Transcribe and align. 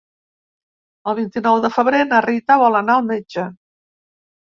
El 1.11 1.17
vint-i-nou 1.19 1.61
de 1.67 1.73
febrer 1.77 2.01
na 2.09 2.25
Rita 2.29 2.61
vol 2.65 2.83
anar 2.83 2.99
al 2.99 3.09
metge. 3.15 3.51